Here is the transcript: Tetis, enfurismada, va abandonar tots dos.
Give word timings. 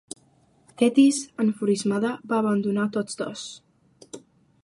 Tetis, 0.81 1.19
enfurismada, 1.43 2.15
va 2.33 2.39
abandonar 2.45 2.87
tots 2.97 3.21
dos. 3.23 3.47